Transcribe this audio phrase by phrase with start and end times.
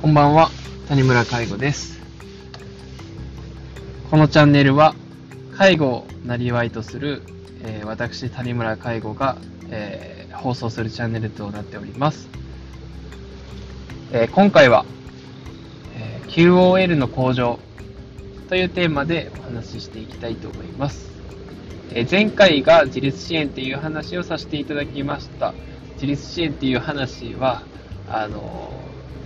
[0.00, 0.50] こんばんは、
[0.88, 2.00] 谷村介護です。
[4.10, 4.94] このチャンネルは、
[5.58, 7.22] 介護をなりわいとする、
[7.62, 9.36] えー私、谷村介護が、
[9.68, 12.30] えー放送するチャンネルとなっております。
[14.10, 14.86] えー今回は、
[15.94, 17.58] え QOL の向上
[18.48, 21.10] というテーマでお話ししていきたいと思います。
[21.92, 25.52] え前回が自立支援っていう話をさせていただきました。
[25.96, 27.64] 自立支援っていう話は、
[28.08, 28.79] あの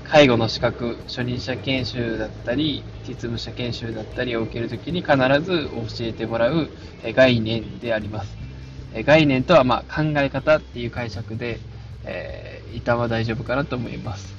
[0.04, 6.68] 介護の資格、初任者研修だったり、実務者研修だったりを受けるときに必ず教えてもらう
[7.14, 8.36] 概念であります。
[9.06, 11.58] 概念とはま考え方っていう解釈で、
[12.04, 14.34] えー、一旦は大丈夫かなと思います。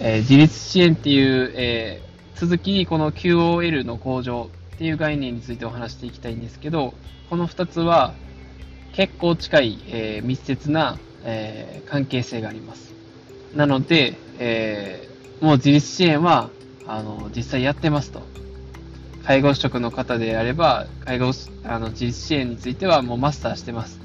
[0.00, 6.94] えー自立支援っていう、えー続きにこの QOL の向上っていう概念についてお話していきたいんですけど、
[7.30, 8.14] この2つは
[8.92, 12.97] 結構近い、え密接な、え関係性があります。
[13.54, 15.08] なので、えー
[15.40, 16.50] もう自立支援は
[16.84, 18.22] あの実際やってますと。
[19.24, 21.32] 介護職の方であれば、介護
[21.64, 24.00] あの自立支援についてはもうマスターしてます。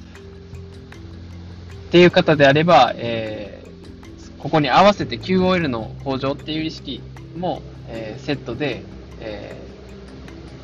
[1.88, 3.64] っていう方であれば、えー
[4.44, 7.02] ここに合わせて QOL の向上っていう意識
[7.38, 8.84] も、えーセットで、
[9.20, 9.58] え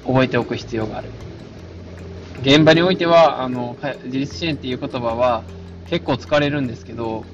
[0.04, 1.10] ー覚えておく必要がある。
[2.42, 5.44] 現場においては、あの、自立支援っていう言葉は
[5.90, 7.26] 結構使われるんですけど、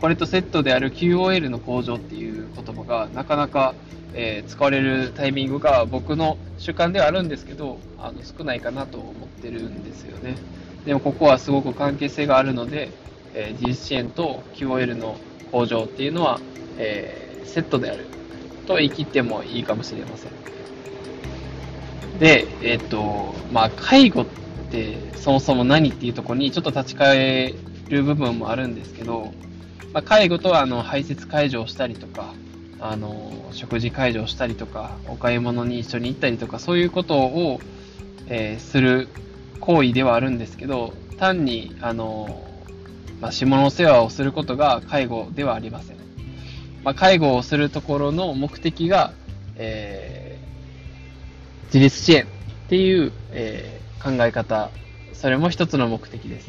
[0.00, 3.74] これとセットである QOL の向上っていう言葉がなかなか、
[4.14, 10.36] えー使われるタイミングが僕の主観ではあるんですけど、あの少ないかなと思ってるんですよね。
[10.84, 12.90] でもここはすごく関係性があるので、
[13.34, 15.18] えー自立支援と QOL の
[15.50, 16.40] 向上っていうのは、
[16.76, 18.06] えーセットである
[18.66, 20.32] と言い切ってもいいかもしれません。
[22.18, 24.26] で、えっ、と、まあ、介護っ
[24.70, 27.54] てそもそも何っていうところにちょっと立ち返
[27.88, 29.32] る部分もあるんですけど、
[29.92, 32.34] まあ、介護とはあの排泄介助をしたりとか、
[32.80, 37.60] あの食事介助をしたりとか、お買い物に一緒に行ったりとか、そういうことを、
[38.26, 39.08] えーする
[39.60, 42.44] 行為ではあるんですけど、単にあの、
[43.20, 45.96] まあ、下の世話をすることが介護ではありません。
[46.84, 49.12] まあ、介護をするところの目的が、
[49.56, 50.28] えー
[51.66, 52.26] 自立支援っ
[52.70, 54.70] ていう、えー考え方、
[55.12, 56.48] それも一つの目的です。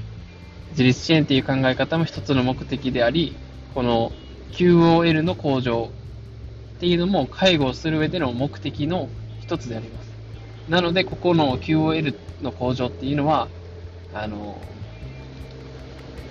[0.72, 3.36] 自立支援っていう考え方も一つの目的であり、
[3.74, 4.12] この
[4.52, 5.92] QOL の向上
[6.78, 9.10] っていうのも介護をする上での目的の
[9.42, 10.10] 一つであります。
[10.70, 13.48] なので、ここの QOL の向上っていうのは、
[14.14, 14.62] あの、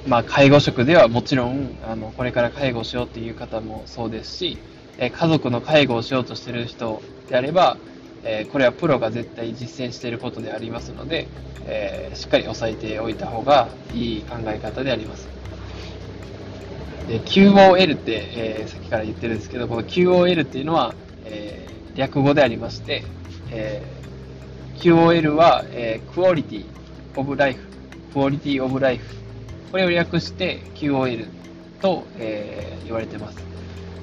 [0.07, 4.59] まあ、介護職ではもちろん、あの、これから介護しようっていう方もそうですし、
[4.97, 7.79] え家族の介護をしようとしている人であれば、
[8.25, 11.29] えーこれはプロが絶対実践していることでありますので、
[11.67, 15.29] えーしっかり押さえておいた方がいい考え方であります。
[17.07, 23.03] で QOL って、えーさっきから言ってるんですけど、この QOL っていうのは、えー略語でありまして、
[23.51, 26.65] えー QOL は、えー Quality
[27.17, 27.61] of Life、
[28.15, 29.05] Quality of Life。
[29.71, 31.29] これを略して QOL
[31.81, 33.39] と、えー言われてます。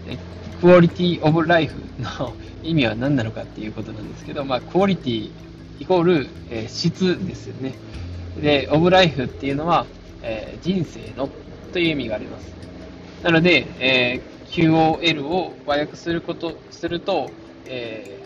[0.06, 0.18] で
[0.62, 5.32] Quality of Life の意味は何なのかっていうことなんですけど、まあ、Quality
[5.80, 7.74] イコール、えー質ですよね。
[8.42, 9.86] で、of Life っていうのは、
[10.22, 11.30] えー人生の
[11.72, 12.56] という意味があります。
[13.24, 17.30] なので、えー QOL を和訳すること、すると、
[17.66, 18.20] え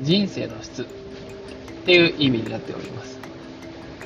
[0.00, 0.86] 人生の質っ
[1.84, 3.18] ていう意味になっております。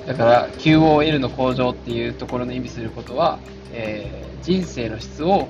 [0.06, 3.38] だから、QOL の向上っていうところの意味することは、
[3.72, 5.46] え人生の質を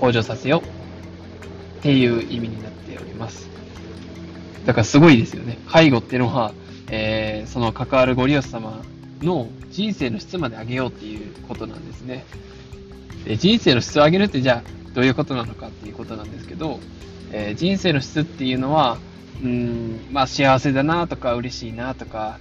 [0.00, 0.60] 向上させよう
[1.78, 3.48] っていう意味になってますおります。
[4.66, 5.58] だからすごいですよね。
[5.68, 6.52] 介護っていうのは、
[6.90, 8.82] えーその関わるご利用様
[9.22, 12.24] の人生の質まで上げようっていうことなんですね。
[13.24, 16.80] で人生の質を上げるってじゃあどういうことなのかっていうことなんですけど、
[17.32, 18.98] えー人生の質っていうのは、
[19.42, 22.38] うん、まあ幸せだなとか嬉しいなとか、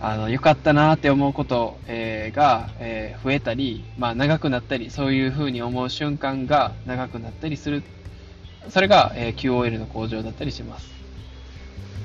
[0.00, 7.82] あの、良かったなって思うこと、えーが、えー増えたり、まあ長くなったり、そういうふうに思う瞬間が長くなったりする。
[8.70, 10.88] それが、えー QOL の向上だったりします。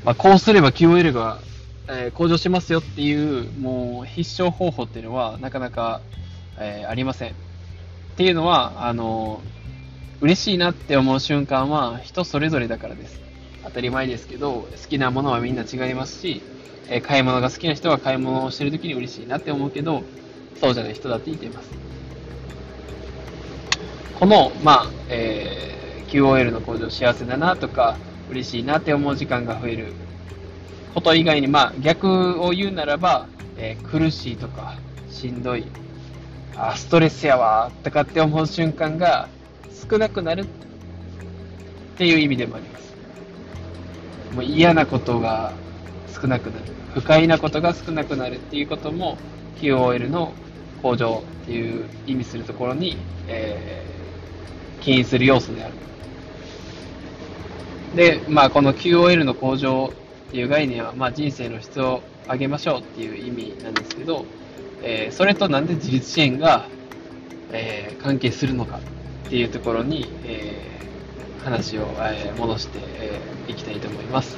[0.04, 1.40] まあこうすれば QOL が、
[1.88, 6.02] えー向上しますよっていう、もう必勝方法っていうのはなかなか、
[6.60, 7.32] えーありません。
[7.32, 7.34] っ
[8.16, 9.42] ていうのは、あの、
[10.22, 13.22] 嬉しいなって思う瞬間は人それぞれだからです。
[13.64, 16.42] 当たり前ですけど、好きなものはみんな違いますし、
[16.90, 20.04] え買い物が好きな人は買い物をしてる時に嬉しいなって思うけど、
[20.56, 21.72] そうじゃない人だっていています。
[24.20, 25.83] この、まあ、えー
[26.14, 27.98] QOL の向上幸せだなとか、
[28.30, 29.94] 嬉しいなって思う時間が増える
[30.94, 33.28] こと以外に、まあ、逆を言うならば、
[33.58, 34.78] えー苦しいとか、
[35.10, 35.66] しんどい、
[36.56, 39.28] あ、ストレスやわ、とかって思う瞬間が
[39.90, 40.46] 少なくなるっ
[41.98, 42.96] ていう意味でもあります。
[44.36, 45.54] もう嫌なことが
[46.14, 46.66] 少なくなる。
[46.94, 49.18] 不快なことが少なくなるっていうことも
[49.60, 50.32] QOL の
[50.84, 55.74] 向上っていう意味するところに、えー、起因する要素である。
[57.96, 59.94] で、まあ、この QOL の向上
[60.30, 64.26] っていう概念は、まあ、人生の質を上げましょうっていう意味なんですけど、
[64.82, 66.68] えー、それとなんで自立支援が、
[67.52, 68.80] えー、関係するのか
[69.28, 74.38] っていうところに、えー、話を、え戻してい、えー、きたいと思います。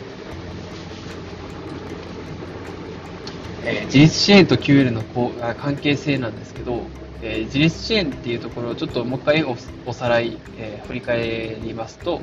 [3.64, 6.84] えー、自立支援と QL のこう関係性なんですけど、
[7.24, 9.56] えー、自立支援っていうところをちょっともう一回お
[9.88, 12.22] おさらい、えー、振り返りますと、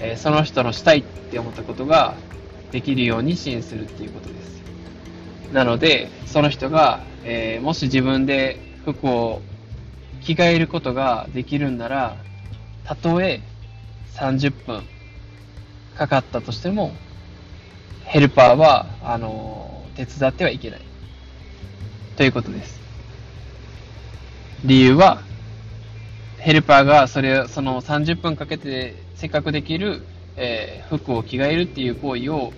[0.00, 2.16] えその人のしたいって思ったことが
[2.72, 4.62] できるように支援するっていうことです。
[5.52, 9.42] なので、その人が、えもし自分で服を
[10.22, 12.16] 着替えることができるんなら、
[12.84, 13.40] たとえ
[14.14, 14.82] 30分
[15.96, 16.92] かかったとしても、
[18.04, 20.80] ヘルパーは、あの手伝ってはいけない。
[22.16, 22.80] ということです。
[24.64, 25.22] 理由は、
[26.38, 30.02] ヘルパーがそれ、その30分かけてせっかくできる、
[30.36, 32.52] えー、服を着替えるっていう行為を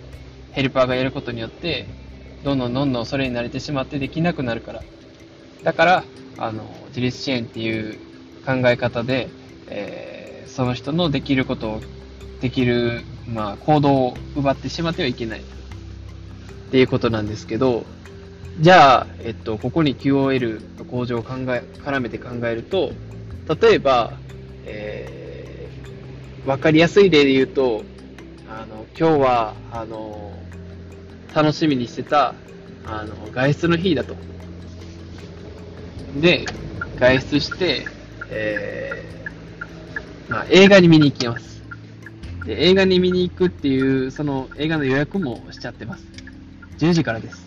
[0.52, 1.86] ヘルパーがやることによって、
[2.44, 4.82] どんどんどんどんそれに慣れてしまってできなくなるから。
[5.62, 6.04] だから、
[6.38, 7.98] あの、自立支援っていう
[8.46, 9.28] 考え方で、
[9.68, 11.80] えー、その人のできることを、
[12.40, 15.40] できる、まあ、行動を奪ってしまってはいけない。
[15.40, 15.42] っ
[16.70, 17.84] ていうことなんですけど、
[18.60, 22.92] じゃあ、えっと、ここに QOL の向上を考え、絡めて考えると、
[23.60, 27.84] 例えば、ー、わかりやすい例で言うと、
[28.48, 30.32] あの、今日は、あの、
[31.34, 32.34] 楽しみにしてた、
[32.87, 34.16] あの、外出の日だと。
[36.20, 36.46] で、
[36.98, 37.87] 外出して、
[38.31, 41.62] えー、まあ、映画に見に行きます。
[42.46, 46.04] で、映画に見に行くっていう、その映画の予約もしちゃってます。
[46.78, 47.46] 10時からです。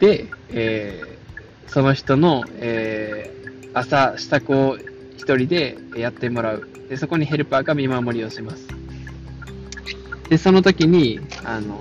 [0.00, 4.78] で、えー、その人の、えー、朝支度を
[5.16, 6.68] 一人でやってもらう。
[6.88, 8.68] で、そこにヘルパーが見守りをします。
[10.28, 11.80] で、その時に、あの、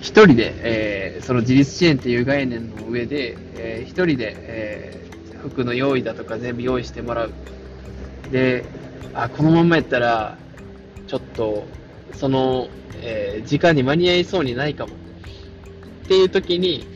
[0.00, 7.32] 一人で、えー、その自立支援っていう概念の上で、えー、一人で、えー、服の用意だとか全部用意してもらう。
[8.30, 8.64] で、
[9.14, 10.38] あ、このままやったら、
[11.06, 11.66] ちょっと、
[12.14, 12.68] その
[13.00, 14.94] えー、時間に間に合いそうにないかも。
[16.04, 16.86] っていう時に、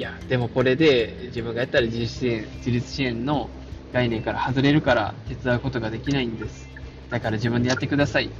[0.00, 3.50] いや、でもこれで自分がやったら自立支援、自立支援の
[3.92, 6.70] 概念から外れるから手伝うことができないんです。
[7.10, 8.30] だから自分でやってください。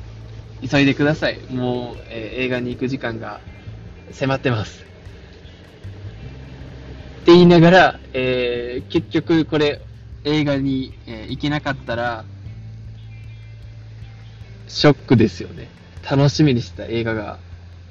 [0.67, 1.39] 急いでください。
[1.51, 3.43] もう、えー、映画に行く時間が
[4.11, 4.87] 迫ってます。
[7.21, 9.83] って言いながら、えー、結局これ
[10.25, 12.25] 映画に、えー、行けなかったら、
[14.67, 15.69] ショックですよね。
[16.11, 17.39] 楽しみにしてた映画が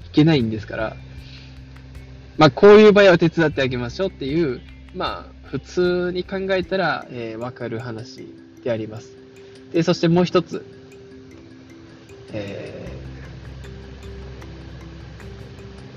[0.08, 0.98] いけないんですから、
[2.40, 4.62] まあ、こういう場合は手伝ってあげましょうっていう、
[4.96, 8.34] まあ、普通に考えたら、えー、わかる話
[8.64, 9.12] であります。
[9.74, 10.66] で、そしてもう一つ、
[12.32, 12.98] え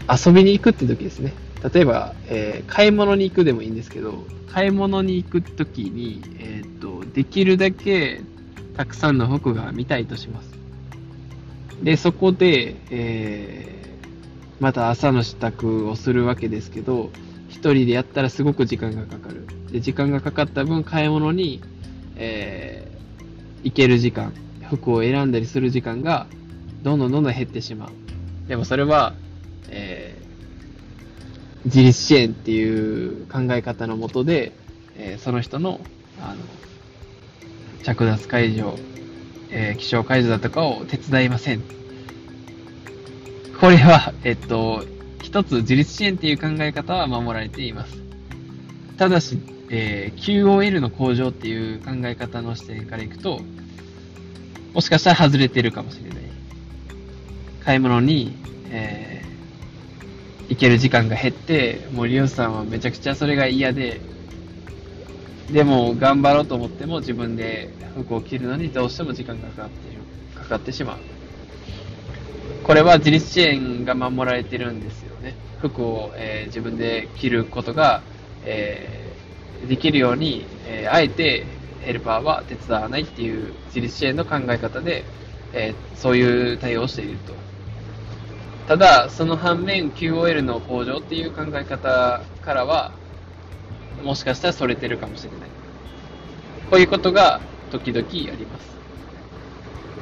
[0.09, 1.33] ー、遊びに行くって時ですね。
[1.73, 8.21] 例えば、えー、買い物に行くでもいいんですけど、買い物に行く時に、えっ、と、できるだけ
[8.77, 10.51] たくさんの服が見たいとします。
[11.85, 13.92] で、そこで、えー、
[14.63, 17.11] また朝の支度をするわけですけど、
[17.49, 19.45] 一人でやったらすごく時間がかかる。
[19.73, 21.61] で、時間がかかった分、買い物に、
[22.15, 24.33] えー、行ける時間、
[24.71, 26.29] 服を選んだりする時間が、
[26.85, 28.49] どんどんどんどん減ってしまう。
[28.49, 29.15] でもそれは、
[29.69, 34.53] えー、自立支援っていう考え方のもとで、
[34.95, 35.81] えー、その人の、
[36.21, 36.37] あの、
[37.83, 38.79] 着脱解除
[39.55, 41.82] えー、気象解除だとかを手伝いません。
[43.63, 44.85] これは、えっと、
[45.23, 47.97] 一つ自立支援っていう考え方は守られています。
[48.99, 49.39] ただし、
[49.71, 53.41] えー、QOL の向上っていう考え方の視点からいくと、
[54.75, 56.19] もしかしたら外れてるかもしれない。
[57.65, 58.37] 買い物に、
[58.73, 64.01] えー、行ける時間が減って、もうリオさんはめちゃくちゃそれが嫌で、
[65.53, 71.22] でも頑張ろうと思っても自分で服を着るのにどうしても時間がかかってかかってしまう。
[72.65, 75.35] これは自立支援が守られてるんですよね。
[75.61, 78.03] 服を、えー、自分で着ることが、
[78.45, 81.45] えー、できるように、えー、あえて
[81.83, 85.05] ヘルパーは手伝わないっていう自立支援の考え方で、
[85.53, 87.35] えそういう対応をしていると。
[88.69, 92.93] ただ、その反面 QOL の向上っていう考え方からは、
[94.03, 95.41] もしかしたらそれてるかもしれない。
[96.71, 97.41] こういうことが
[97.71, 98.72] 時々あります。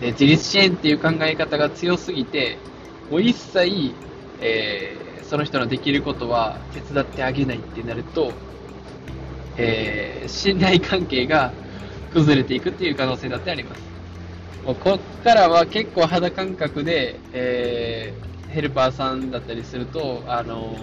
[0.00, 2.59] で自立支援っていう考え方が強すぎて、
[3.11, 3.92] もう一切、
[4.40, 8.33] えー、その人のできることは手伝ってあげないってなると、
[9.57, 11.52] えー、信頼関係が
[12.12, 13.83] 崩れていくっていう可能性だってあります。
[14.64, 20.76] もうこっからは結構肌感覚で、えー、ヘルパーさんだったりすると、あの、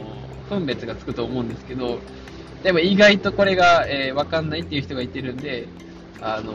[0.50, 2.00] 分別がつくと思うんですけど、
[2.64, 5.68] でも意外とこれが、えー、わかんないっていう人がいてるんで、
[6.22, 6.54] あの、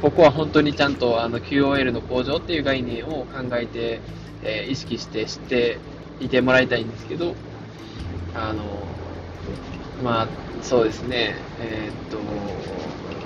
[0.00, 4.00] ここは本当にちゃんとあの QOL の向上っていう概念を考えて、
[4.42, 5.78] えー、意識して知って
[6.20, 7.34] いてもらいたいんですけど、
[8.34, 8.62] あの
[10.02, 10.28] まあ、
[10.62, 12.18] そうですね、えー、っと、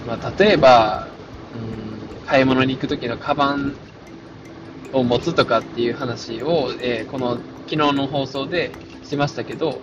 [0.06, 1.08] まあ、例えば、
[1.54, 3.74] うん、買い物に行く時のカバン
[4.92, 8.70] を持つとかっていう話を、えー、この昨日の放送で
[9.04, 9.80] しましたけど、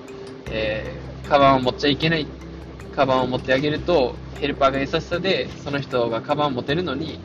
[0.52, 2.28] えー、カバンを持っちゃいけない、
[2.96, 7.20] カバンを持ってあげると、ヘルパーが優しさで、その人がカバンを持てるのに、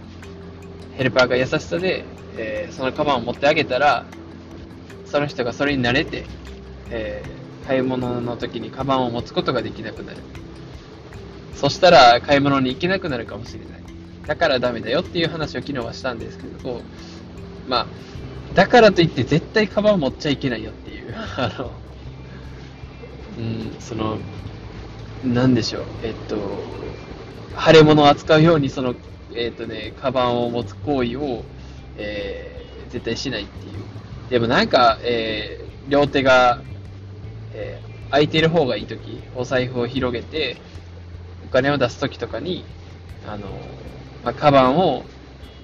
[0.96, 2.04] ヘルパーが優しさで、
[2.36, 4.04] えー、そのカバンを持ってあげたら、
[5.06, 6.24] その人がそれに慣れて、
[6.90, 10.18] えー、買い物の時にカバンを持つことができなくなる。
[11.54, 13.80] そしたら買い物に行けなくなるかもしれない。
[14.26, 16.80] だからダメだよっていう話を昨日はしたんですけど、
[17.68, 17.86] まあ、
[18.54, 21.70] だからといって絶対カバンを持っちゃいけないよっていう、 あの、
[23.38, 24.18] うん、その、
[25.24, 26.36] なんでしょう、えっと、
[27.58, 28.94] 腫れ物を扱うように、その、
[29.34, 31.44] えっとね、カバンを持つ行為を、
[31.98, 33.72] えー、絶対しないっていう。
[34.30, 36.62] でもなんか、えー、両手が、
[37.52, 40.56] えー、空いてる方がいいとき、お財布を広げて、
[41.44, 42.64] お金を出すときとかに、
[43.26, 43.46] あの、
[44.24, 45.04] まあ、カバンを、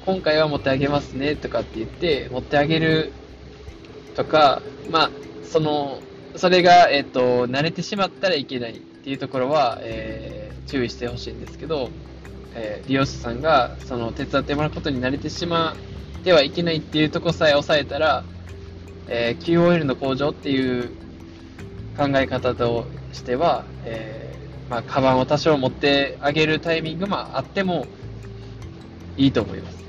[0.05, 3.13] 今回は持ってあげますねとかって言って、持ってあげる
[4.15, 4.61] とか、
[4.91, 5.11] まあ、
[5.45, 6.01] その、
[6.37, 11.91] それが、えっ、と、慣れてしまったらいけないっていうところは、えー、注意してほしいんですけど、
[12.57, 18.25] えー、利用者さんが、その、手伝ってもらうことに慣れてしまってはいけないっていうところさえ抑えたら、
[19.07, 20.89] えー、QOL の向上っていう
[21.97, 27.87] 考え方としては、えー、まあ、カバンを多少持ってあげるタイミングもあっても
[29.17, 29.85] いいと思います。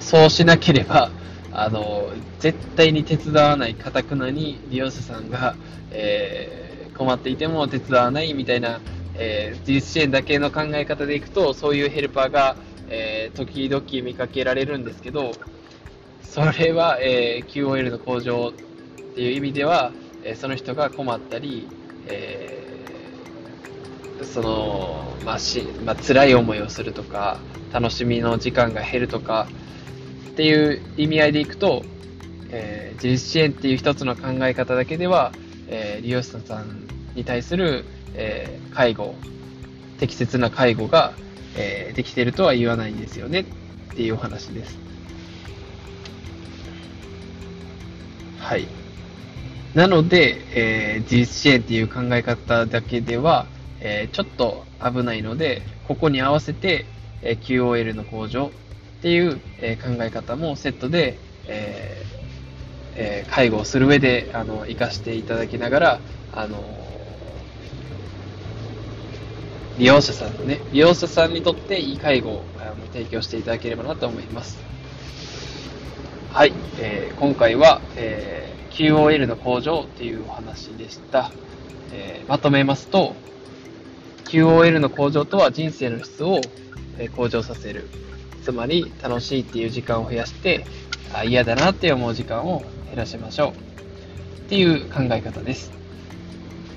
[0.00, 1.12] そうしなければ、
[1.52, 2.10] あの、
[2.40, 5.54] 絶対に手伝わない、かたくなに利用者さんが、
[5.92, 6.61] えー、
[7.02, 8.80] 困っていても手伝わないみたいな、
[9.16, 12.56] えー、自立支援だけの考え方でいくと、そういうヘルパーが、
[12.88, 15.32] えー、時々見かけられるんですけど、
[16.22, 18.52] それは、えー、QOL の向上っ
[19.14, 19.92] ていう意味では、
[20.22, 21.66] え、その人が困ったり、
[22.06, 27.40] えー、その、まあし、まあ、辛い思いをするとか、
[27.72, 29.48] 楽しみの時間が減るとか、
[30.30, 31.82] っていう意味合いでいくと、
[32.50, 35.32] えー、自立支援っていう一つの考え方だけでは、
[35.72, 39.14] えー、利用者さんに対する、えー、介護、
[39.98, 41.14] 適切な介護が、
[41.56, 43.44] えー、できてるとは言わないんですよねっ
[43.94, 44.78] ていうお話です。
[48.38, 48.66] はい。
[49.74, 53.46] なので、えー、自立支援っていう考え方だけでは、
[53.80, 56.84] えー、ちょっと危ないので、ここに合わせて、
[57.22, 58.50] えー、QOL の向上っ
[59.00, 62.01] ていう、えー、考え方もセットで、えー
[63.04, 66.00] えー、介護をする上で、あの、活かしていただきながら、
[66.32, 66.62] あの、
[69.76, 74.58] 利用者さんのね、利用者さんにとっていい介護をあの提供していただければなと思います。
[76.30, 81.32] はい、えー、今回は、えー、QOL の向上というお話でした。
[81.92, 83.16] えー、まとめますと、
[84.26, 86.40] QOL の向上とは人生の質を
[87.16, 87.88] 向上させる。
[88.44, 90.64] つまり、楽しいっていう時間を増やして、
[91.26, 93.50] 嫌だなって思う時間を減らしましょう。
[93.50, 93.54] っ
[94.50, 95.72] ていう考え方です。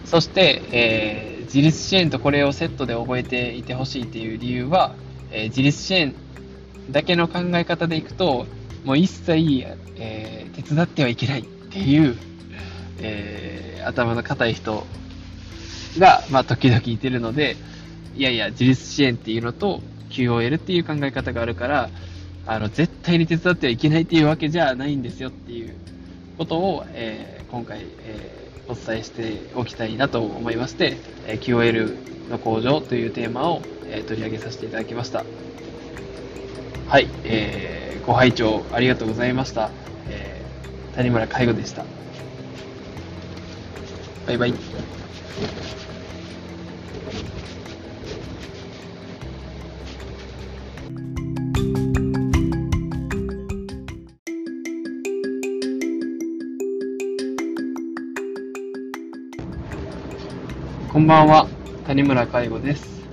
[0.06, 4.96] そして、えー、自立支援とこれをセットで覚えていてほしいっていう理由は、
[5.32, 6.16] えー、自立支援
[6.90, 8.46] だけの考え方でいくと、
[8.86, 9.66] もう一切、
[9.98, 12.16] えー、手伝ってはいけないっていう、
[13.00, 14.86] え、頭の固い人
[16.00, 17.58] が、まあ、時々いてるので、
[18.16, 19.82] いやいや、自立支援っていうのと
[20.12, 21.90] QOL っていう考え方があるから、
[22.48, 25.76] あの、絶対に手伝ってはいけないっていうわけじゃないんですよっていう
[26.38, 35.24] ことを、えー、今回、えー、お伝えしておきたいなと思いまして、え QOL の向上というテーマを、え取り上げさせていただきました。
[36.88, 37.76] はい、えー
[38.06, 39.72] ご拝聴ありがとうございました。
[40.10, 41.84] えー、谷村介護でした。
[44.28, 44.54] バイバイ。
[61.06, 61.48] んばんは、
[61.86, 63.04] 谷村介護です。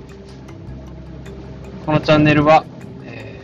[1.84, 2.64] このチャンネルは、
[3.04, 3.38] え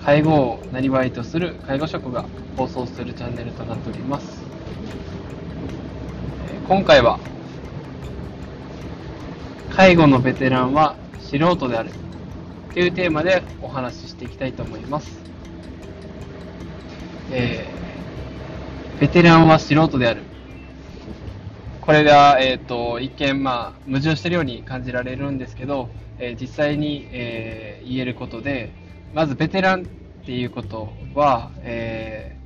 [0.00, 2.24] ー、介護をなりわいとする介護職が
[2.56, 4.42] 放送するチャンネルとなっております。
[6.50, 7.20] えー、今回は、
[9.70, 11.90] 介護のベテランは素人である
[12.72, 15.20] というテーマでお話ししていきたいと思います。
[17.30, 20.27] えー、ベテランは素人である。
[21.88, 28.74] これが、えっ、ー、と、一見、まあ、矛盾しているように感じられるんですけど、えー、実際に、えー、言えることで、
[29.14, 29.86] まずベテランっ
[30.26, 32.36] ていうことは、え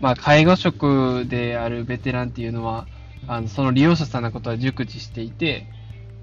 [0.00, 2.88] ー、まあ、介護職であるベテランっていうのは、
[3.28, 5.68] あのその利用者さんのことは熟知していて、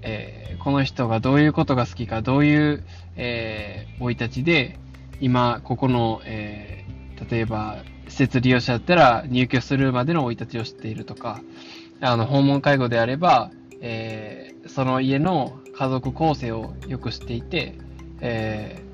[0.02, 2.84] え、この人がどういうことが好きか、どういう、
[3.16, 4.78] えー、生い立ちで、
[5.22, 7.78] 今、ここの、えー、例えば、
[8.08, 11.40] 施設利用者だったら入居するまでの生い立ちを知っているとか、
[12.00, 13.50] あの、訪問介護であれば、
[13.80, 17.74] えー、その家の家族構成をよく知っていて、
[18.20, 18.86] えー、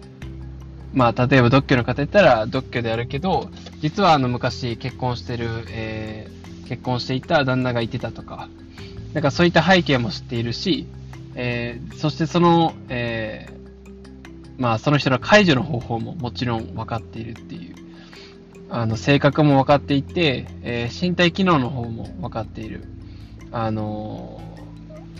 [0.92, 3.48] まあ、例えば独居の方やったら独居であるけど、
[3.80, 8.48] 実はあの昔結婚してる、えー、結婚していた旦那がいてたとか、
[9.14, 10.86] なんかそういった背景も知っているし、
[11.34, 17.74] えー、そしてその、えー、まあその人の解除の方法ももちろん分かっているっていう、
[18.68, 22.84] あの性格も分かっていて、えー、身体機能の方も分かっている。
[23.52, 24.40] あの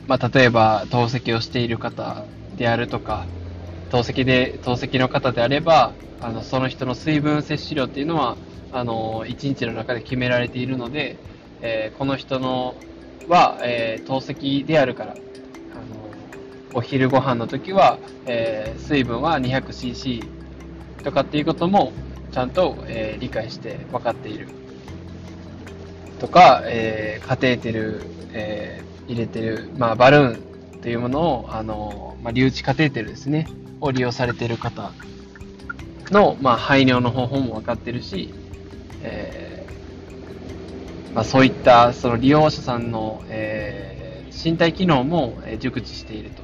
[0.09, 2.25] まあ、例えば透析をしている方
[2.57, 3.27] であるとか、
[3.91, 8.37] 透析で、透析の方であれば、あの、その人の水分摂取量っていうのは、
[8.73, 11.19] あの、1日の中で決められているので、
[11.61, 12.75] えー、この人の
[13.29, 15.21] は、えー、透析であるから、あの、
[16.75, 20.25] お昼ご飯の時は、えー、水分は 200cc
[21.05, 21.93] とかっていうことも、
[22.33, 24.49] ちゃんと、えー、理解して分かっている。
[26.19, 28.01] とか、えー、カテーテル、
[28.33, 33.47] え入れてる、まあ、バルーンというものを、あの、まあ、留置カテーテルですね、
[33.81, 34.92] を利用されている方
[36.11, 38.33] の、まあ、排尿の方法も分かってるし、
[39.03, 46.42] えー、まあ、そういったその利用者さんの、えー、身体機能も、え熟知していると。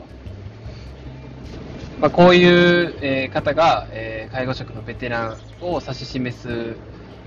[2.01, 6.77] まあ、こういう、え方が、え介護職のベテランを指し示す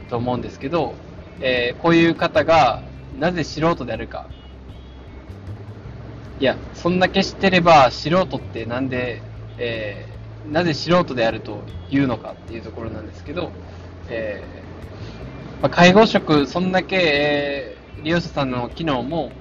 [0.10, 0.94] と思うんですけど、
[1.42, 2.84] えこういう方が
[3.20, 4.28] なぜ素人であるか
[6.42, 9.22] いや、そんだけ知ってれば、素人ってなんで、
[9.60, 13.52] えー、なぜ素人であるというのかっていうところなんですけど、
[14.10, 19.32] えー、まあ、介護職、そんだけ、えー、利用者さんの機能も、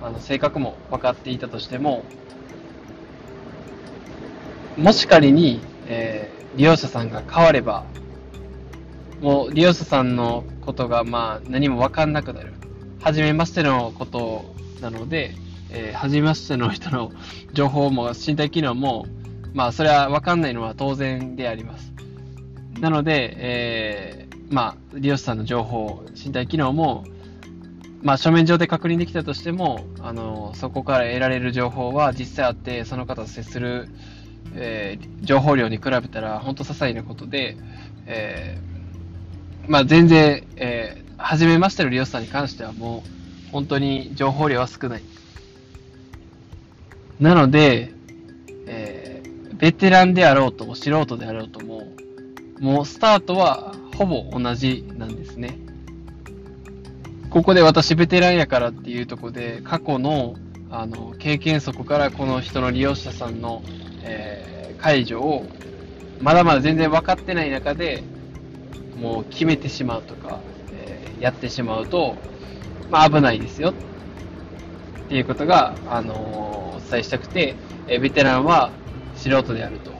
[0.00, 2.04] あの性格も分かっていたとしても、
[4.78, 7.84] もし仮に、えー、利用者さんが変われば、
[9.20, 12.52] もう利用者さんのことがまあ何も分かんなくなる。
[13.00, 15.34] 初めましてのことなので、
[15.72, 17.12] えー、初めましての人の
[17.52, 19.06] 情報も身体機能も、
[19.54, 21.92] まあ、それは分かんないのは当然であります。
[22.80, 27.04] なので、えー、まあ、利用者さんの情報、身体機能も、
[28.02, 33.88] まあ、書面上で確認できたとしても、あの、そこから得られる情報は実際あって、その方と接する、
[34.54, 37.56] えー、情報量に比べたら、本当些細なことで、
[38.06, 45.02] えー、まあ、全然、えー、初めましての利用者さんに関してはもう、本当に情報量は少ない。
[47.20, 47.92] なので、
[48.66, 51.86] えー、ベテランであろうとも素人であろうとも、
[52.58, 55.58] もうスタートはほぼ同じなんですね。
[57.30, 60.34] ここで私ベテランやからっていうとこで、過去の
[60.72, 63.62] あの経験則からこの人の利用者さんの、
[64.02, 65.44] えー、解除を
[66.20, 68.04] まだまだ全然分かってない中で
[68.96, 70.38] もう決めてしまうとか、
[70.72, 72.14] えー、やってしまうと、
[72.88, 73.74] まあ、危ないですよっ
[75.08, 77.54] ていうことが、あのー、お伝えしたくて、
[77.88, 78.70] えベテランは
[79.14, 79.92] 素人であると。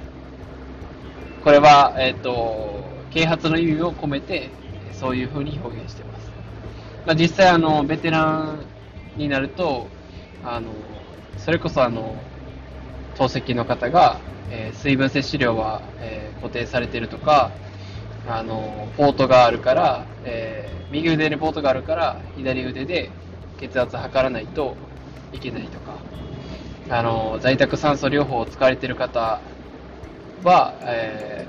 [1.45, 4.51] これは、えっ、ー、と、啓発の意味を込めて、
[4.93, 6.31] そういうふうに表現しています。
[7.07, 8.59] まあ、実際、あの、ベテラン
[9.17, 9.89] になると、
[10.45, 10.71] あの、
[11.39, 12.17] それこそあの、
[13.17, 14.19] 透析の方が、
[14.51, 17.51] えー、水分摂取量は、えー、固定されているとか、
[18.29, 23.11] あの、ポートがあるから、えー、右腕にポートがあるから、左腕で
[23.59, 24.77] 血圧測らないと、
[25.33, 25.97] いけないとか、
[26.91, 29.41] あの、在宅酸素療法を使われている方
[30.43, 31.47] は、え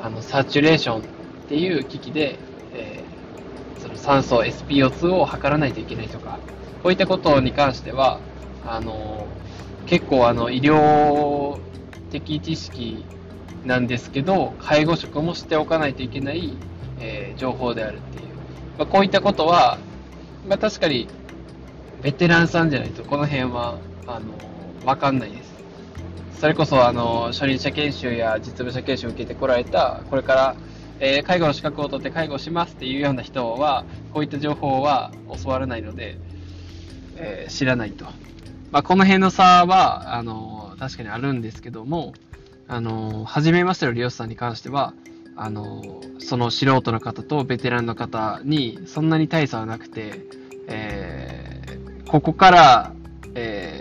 [0.00, 1.02] ー、あの、サチュレーションっ
[1.48, 2.38] ていう機器で、
[2.74, 6.38] えー、その酸素 SPO2 を測らないといけないとか、
[6.84, 8.20] こういったことに関しては、
[8.64, 9.26] あの、
[9.86, 11.58] 結構あの、医療
[12.12, 13.04] 的知識
[13.64, 16.52] なんですけど、介護職も知っておかないといけない、
[17.00, 18.28] えー、情報であるっていう。
[18.78, 19.78] まあ、こういったことは、
[20.48, 21.08] まあ、確かに
[22.00, 24.47] ベテランさんじゃないとこの辺は、あの、
[24.84, 25.48] わかんないです。
[26.40, 30.56] それこそあの初任者研修や実務者研修を受けてこられた、これから、
[31.00, 35.10] えー、介護の資格を取って介護しますっていうような人は、こういった情報は
[35.42, 36.16] 教わらないので、
[37.16, 38.04] えー、知らないと。
[38.70, 42.14] まあ、この辺の差は、あの確かにあるんですけども、
[42.68, 44.94] あの初めましての利用者さんに関しては、
[45.34, 50.20] あのその素人の方とベテランの方にそんなに大差はなくて、
[50.68, 52.92] えー、ここから、
[53.34, 53.77] えー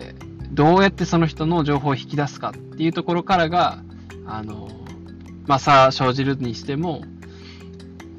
[0.57, 3.83] どうやってその人の情報を引き出すかっていうところからが、
[4.25, 4.67] あの、
[5.45, 7.03] まあ、差生じるにしても、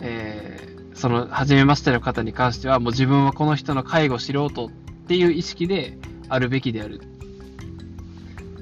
[0.01, 4.70] えー、その、初めましての方に関しては、もう自分はこの人の介護素人っ
[5.09, 5.98] ていう意識で
[6.29, 7.01] あるべきである。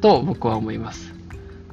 [0.00, 1.14] と僕は思います。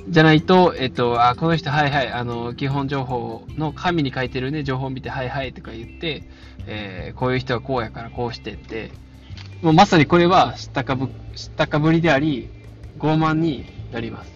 [0.09, 6.23] じゃないと、えっと、あ、この人、はいはい、あの、基本情報の紙に書いてるね、情報を見て、はいはいとか言って、
[6.67, 8.91] えー、こういう人はこうやからこうしてって、
[9.61, 12.49] もうまさにこれは知ったかぶ、知ったかぶりであり、
[12.99, 14.31] 傲慢になります。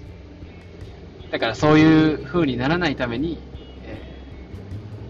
[1.32, 3.40] だからそういう風にならないために、
[3.84, 4.02] え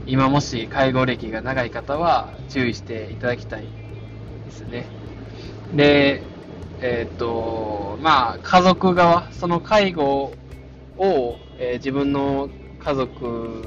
[0.05, 3.65] ー、今もし介護歴が長い方は注意していただきたい
[4.45, 4.85] ですね。
[5.75, 6.23] で、
[6.81, 10.33] えー、っと、まあ、家族側、その介護
[10.97, 13.63] を、えー、自分の家族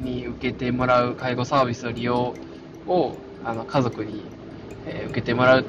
[0.00, 2.34] に受けてもらう介護サービスの利用
[2.86, 4.22] をあの家族に
[4.88, 5.64] え受けてもらうっ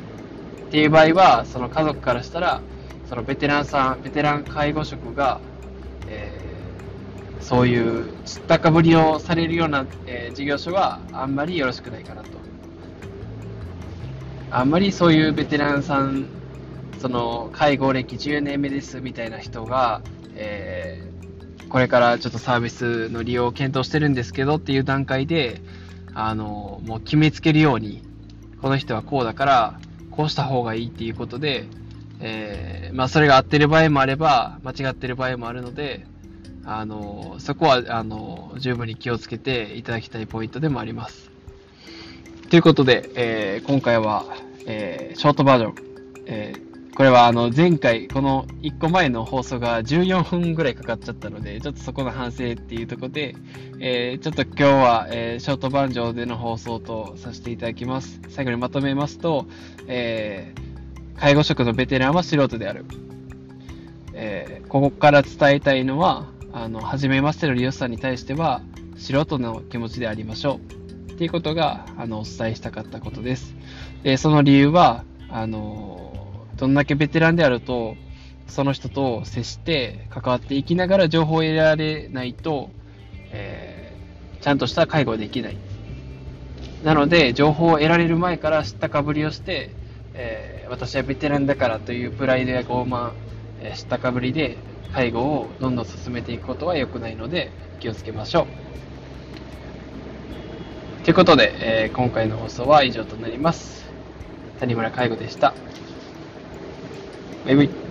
[0.70, 2.62] っていう場合は、その家族からしたら、
[3.10, 5.42] そのベテランさん、ベテラン介護職が、
[6.08, 12.30] えー、そういう知ったかぶりをされるような、えー、事業所はあんまりよろしくないかなと。
[14.52, 16.28] あんまりそういうベテランさん、
[17.00, 20.04] その介護歴10年目ですみたいな人が、
[20.36, 25.64] えー、これからちょっとサービスの利用を検討してるんですけどっていう段階で、
[26.14, 28.04] あの、もう決めつけるように、
[28.62, 29.80] この人はこうだから、
[30.20, 31.64] こうした方がいいっていうことで、
[32.20, 36.06] えー、まあ、それが合ってる場合もあれば、間違ってる場合もあるので、
[36.66, 41.32] あの、そこは、あの、十分に気をつけていただきたいポイントでもあります。
[42.50, 44.26] ということで、えー、今回は、
[44.68, 45.76] えー、ショートバージョン、
[46.26, 46.69] えー
[47.00, 53.38] これはあの前回、この1個前の放送が14分ぐらいかかっちゃったので、ちょっとそこの反省っていうところで、
[53.80, 58.20] えー、ちょっと今日は、えー、ショートバージョンでの放送とさせていただきます。
[58.28, 59.46] 最後にまとめますと、
[59.88, 62.84] えー、介護職のベテランは素人である。
[64.14, 68.62] えここから伝えたいのは、あの、初めましての利用者さんに対しては、
[68.98, 70.60] 素人の気持ちでありましょ
[71.10, 71.14] う。
[71.14, 73.56] っていうことが、あの、お伝えしたかったことです。
[74.04, 76.10] で、その理由は、あの
[76.60, 77.96] どんだけベテランであると、
[78.48, 82.70] その人と接して関わっていきながら情報を得られないと、
[83.32, 85.58] えー、ちゃんとした介護できない。
[86.84, 89.72] なので、情報を得られる前から知ったかぶりをして、
[90.14, 93.12] えー、私はベテランだからというプライドや傲慢、
[93.62, 94.58] えー、知ったかぶりで
[94.94, 98.48] 介護をどんどん進めていくことは良くないので気をつけましょ
[101.02, 101.06] う。
[101.06, 101.54] ということで、
[101.86, 103.88] えー、今回の放送は以上となります。
[104.60, 105.54] 谷村介護でした。
[107.46, 107.89] maybe.